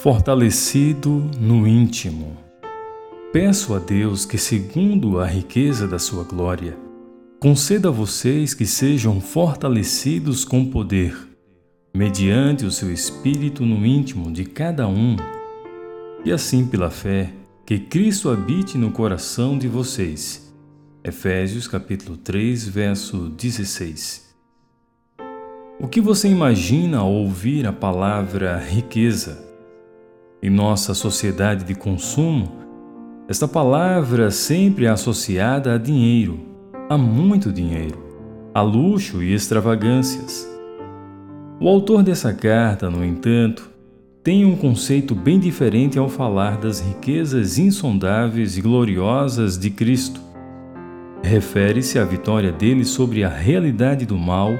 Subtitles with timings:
[0.00, 2.34] fortalecido no íntimo.
[3.34, 6.74] Peço a Deus que, segundo a riqueza da sua glória,
[7.38, 11.14] conceda a vocês que sejam fortalecidos com poder,
[11.94, 15.16] mediante o seu espírito no íntimo de cada um,
[16.24, 17.30] e assim pela fé,
[17.66, 20.50] que Cristo habite no coração de vocês.
[21.04, 24.34] Efésios capítulo 3, verso 16.
[25.78, 29.49] O que você imagina ao ouvir a palavra riqueza?
[30.42, 32.50] Em nossa sociedade de consumo,
[33.28, 36.40] esta palavra sempre é associada a dinheiro,
[36.88, 37.98] a muito dinheiro,
[38.54, 40.48] a luxo e extravagâncias.
[41.60, 43.70] O autor dessa carta, no entanto,
[44.24, 50.22] tem um conceito bem diferente ao falar das riquezas insondáveis e gloriosas de Cristo.
[51.22, 54.54] Refere-se à vitória dele sobre a realidade do mal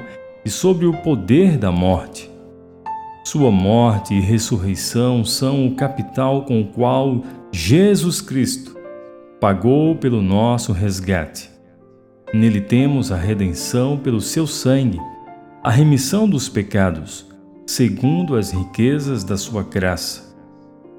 [0.45, 2.30] e sobre o poder da morte.
[3.31, 8.77] Sua morte e ressurreição são o capital com o qual Jesus Cristo
[9.39, 11.49] pagou pelo nosso resgate.
[12.33, 14.99] Nele temos a redenção pelo seu sangue,
[15.63, 17.25] a remissão dos pecados,
[17.65, 20.35] segundo as riquezas da sua graça.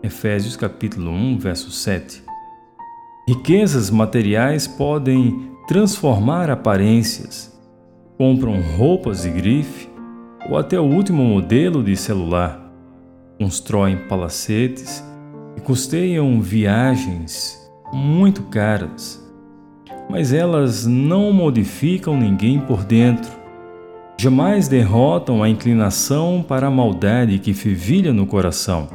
[0.02, 2.24] Efésios capítulo 1, verso 7.
[3.28, 7.52] Riquezas materiais podem transformar aparências.
[8.16, 9.91] Compram roupas de grife,
[10.48, 12.60] ou até o último modelo de celular.
[13.38, 15.04] Constroem palacetes
[15.56, 17.60] e custeiam viagens
[17.92, 19.22] muito caras,
[20.08, 23.30] mas elas não modificam ninguém por dentro.
[24.18, 28.88] Jamais derrotam a inclinação para a maldade que fervilha no coração,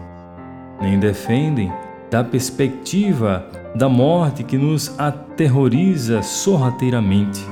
[0.81, 1.71] nem defendem
[2.09, 3.45] da perspectiva
[3.75, 7.45] da morte que nos aterroriza sorrateiramente.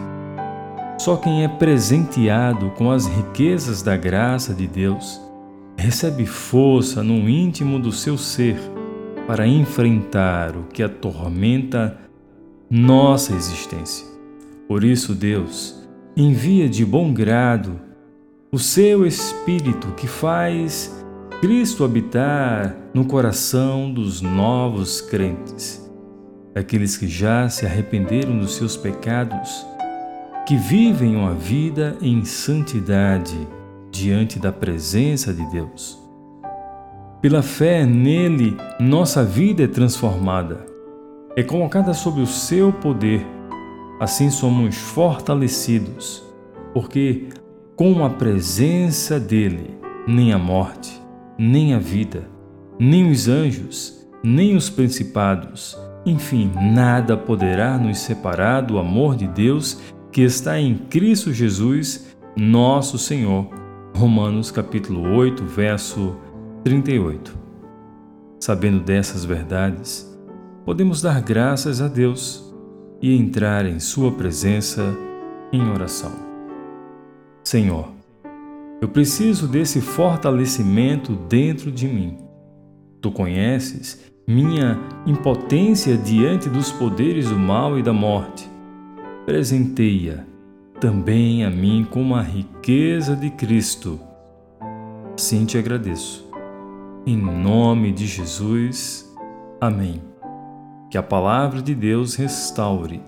[0.98, 5.22] Só quem é presenteado com as riquezas da graça de Deus
[5.78, 8.58] recebe força no íntimo do seu ser
[9.28, 11.98] para enfrentar o que atormenta
[12.70, 14.06] nossa existência.
[14.68, 17.80] Por isso, Deus envia de bom grado
[18.52, 21.04] o seu Espírito que faz
[21.42, 25.92] Cristo habitar no coração dos novos crentes,
[26.56, 29.66] aqueles que já se arrependeram dos seus pecados
[30.46, 33.36] que vivem uma vida em santidade
[33.92, 36.00] diante da presença de Deus.
[37.20, 40.64] Pela fé nele, nossa vida é transformada,
[41.36, 43.26] é colocada sob o seu poder.
[44.00, 46.24] Assim somos fortalecidos,
[46.74, 47.30] porque
[47.76, 49.76] com a presença dele,
[50.08, 51.02] nem a morte,
[51.40, 52.30] nem a vida,
[52.78, 55.76] nem os anjos, nem os principados,
[56.06, 59.82] enfim, nada poderá nos separar do amor de Deus
[60.16, 63.50] que está em Cristo Jesus, nosso Senhor.
[63.94, 66.16] Romanos capítulo 8, verso
[66.64, 67.38] 38.
[68.40, 70.10] Sabendo dessas verdades,
[70.64, 72.50] podemos dar graças a Deus
[73.02, 74.98] e entrar em Sua presença
[75.52, 76.14] em oração.
[77.44, 77.90] Senhor,
[78.82, 82.20] eu preciso desse fortalecimento dentro de mim.
[83.02, 88.55] Tu conheces minha impotência diante dos poderes do mal e da morte
[89.26, 90.26] presenteia
[90.80, 94.00] também a mim com a riqueza de Cristo.
[95.16, 96.30] Assim te agradeço.
[97.06, 99.12] Em nome de Jesus.
[99.60, 100.02] Amém.
[100.92, 103.02] Que a palavra de Deus restaure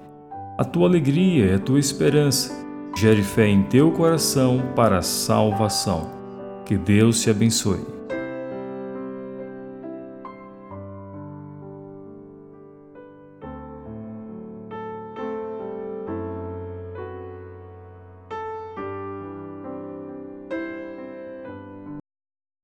[0.57, 2.51] a tua alegria e a tua esperança,
[2.95, 6.09] gere fé em teu coração para a salvação.
[6.65, 7.96] Que Deus te abençoe.